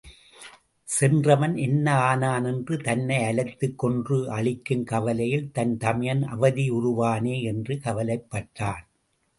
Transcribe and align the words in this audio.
சென்றவன் 0.87 1.53
என்ன 1.57 1.93
ஆனான் 2.07 2.45
என்று 2.45 2.77
தன்னை 2.77 3.17
அலைத்துக் 3.23 3.75
கொன்று 3.75 4.17
அழிக்கும் 4.31 4.83
கவலையில் 4.83 5.47
தன் 5.51 5.77
தமையன் 5.77 6.23
அவதியுறுவானே 6.35 7.37
என்று 7.43 7.75
கவலைப்பட்டான். 7.83 8.85